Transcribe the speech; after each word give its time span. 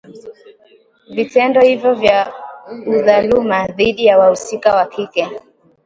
Vitendo 1.15 1.61
hivyo 1.61 1.93
vya 1.95 2.33
udhaluma 2.97 3.67
dhidi 3.67 4.05
ya 4.05 4.17
wahusika 4.19 4.75
wa 4.75 4.85
kike 4.85 5.27